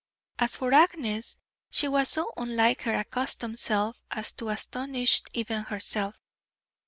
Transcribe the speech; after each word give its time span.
As 0.39 0.55
for 0.55 0.73
Agnes, 0.73 1.37
she 1.69 1.87
was 1.87 2.09
so 2.09 2.33
unlike 2.35 2.81
her 2.81 2.95
accustomed 2.95 3.59
self 3.59 4.01
as 4.09 4.31
to 4.31 4.49
astonish 4.49 5.21
even 5.35 5.61
herself. 5.61 6.19